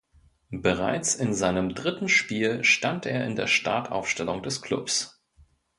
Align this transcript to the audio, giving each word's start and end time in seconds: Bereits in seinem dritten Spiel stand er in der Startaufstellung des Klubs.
Bereits 0.55 1.13
in 1.13 1.35
seinem 1.35 1.75
dritten 1.75 2.09
Spiel 2.09 2.63
stand 2.63 3.05
er 3.05 3.23
in 3.23 3.35
der 3.35 3.45
Startaufstellung 3.45 4.41
des 4.41 4.63
Klubs. 4.63 5.21